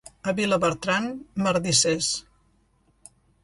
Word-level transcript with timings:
A 0.29 0.31
Vilabertran, 0.37 1.05
merdissers. 1.49 2.11